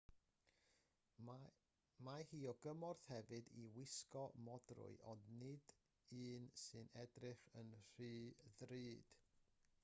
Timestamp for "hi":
2.31-2.39